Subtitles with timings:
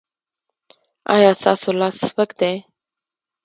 [1.13, 2.53] ایا ستاسو لاس سپک دی؟